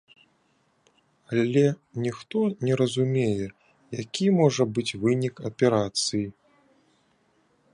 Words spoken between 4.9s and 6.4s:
вынік аперацыі.